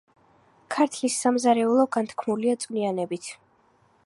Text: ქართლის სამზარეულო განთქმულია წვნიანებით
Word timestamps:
ქართლის 0.75 1.19
სამზარეულო 1.25 1.87
განთქმულია 1.97 2.59
წვნიანებით 2.65 3.35